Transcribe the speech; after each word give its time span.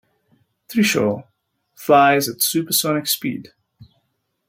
Trishul 0.67 1.27
flies 1.75 2.27
at 2.27 2.41
supersonic 2.41 3.05
speed. 3.05 3.51